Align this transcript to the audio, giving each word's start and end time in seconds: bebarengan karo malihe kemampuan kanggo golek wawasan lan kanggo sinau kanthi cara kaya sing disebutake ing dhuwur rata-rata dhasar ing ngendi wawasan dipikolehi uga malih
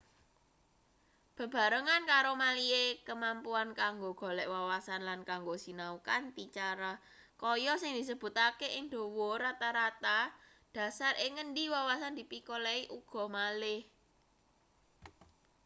bebarengan 1.37 2.03
karo 2.11 2.31
malihe 2.43 2.85
kemampuan 3.07 3.69
kanggo 3.81 4.09
golek 4.21 4.47
wawasan 4.55 5.01
lan 5.07 5.19
kanggo 5.29 5.53
sinau 5.63 5.95
kanthi 6.07 6.45
cara 6.57 6.93
kaya 7.41 7.73
sing 7.81 7.91
disebutake 7.99 8.67
ing 8.77 8.85
dhuwur 8.93 9.37
rata-rata 9.45 10.19
dhasar 10.75 11.13
ing 11.23 11.31
ngendi 11.35 11.63
wawasan 11.75 12.13
dipikolehi 12.19 12.83
uga 12.97 13.23
malih 13.35 13.81